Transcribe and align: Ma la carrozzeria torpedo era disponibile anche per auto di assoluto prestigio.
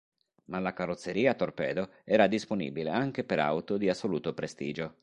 Ma 0.45 0.57
la 0.57 0.73
carrozzeria 0.73 1.35
torpedo 1.35 1.91
era 2.03 2.25
disponibile 2.25 2.89
anche 2.89 3.23
per 3.23 3.37
auto 3.37 3.77
di 3.77 3.87
assoluto 3.87 4.33
prestigio. 4.33 4.95